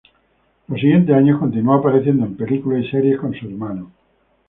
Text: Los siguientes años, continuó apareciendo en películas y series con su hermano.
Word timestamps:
Los 0.67 0.79
siguientes 0.81 1.15
años, 1.15 1.39
continuó 1.39 1.75
apareciendo 1.75 2.25
en 2.25 2.35
películas 2.35 2.85
y 2.85 2.89
series 2.89 3.19
con 3.19 3.35
su 3.35 3.45
hermano. 3.45 3.91